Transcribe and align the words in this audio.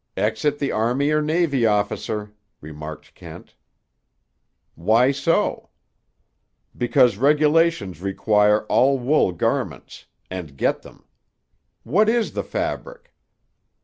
"Exit 0.17 0.57
the 0.57 0.71
army 0.71 1.11
or 1.11 1.21
navy 1.21 1.63
officer," 1.67 2.33
remarked 2.59 3.13
Kent. 3.13 3.53
"Why 4.73 5.11
so?" 5.11 5.69
"Because 6.75 7.17
regulations 7.17 8.01
require 8.01 8.63
all 8.65 8.97
wool 8.97 9.31
garments—and 9.31 10.57
get 10.57 10.81
them. 10.81 11.05
What 11.83 12.09
is 12.09 12.33
the 12.33 12.43
fabric?" 12.43 13.13